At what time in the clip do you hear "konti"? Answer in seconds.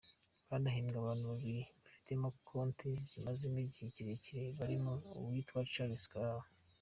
2.47-2.89